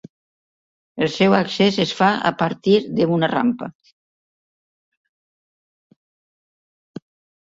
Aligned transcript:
El 1.07 1.09
seu 1.15 1.33
accés 1.39 1.75
es 1.83 1.91
fa 1.99 2.07
a 2.29 2.31
partir 2.39 2.75
d'una 3.01 3.29
rampa. 3.33 3.69